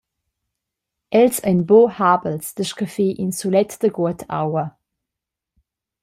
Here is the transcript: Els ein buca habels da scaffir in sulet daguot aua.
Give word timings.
Els 1.19 1.41
ein 1.49 1.59
buca 1.71 1.93
habels 2.05 2.47
da 2.55 2.63
scaffir 2.69 3.11
in 3.23 3.31
sulet 3.39 3.71
daguot 3.81 4.19
aua. 4.39 4.65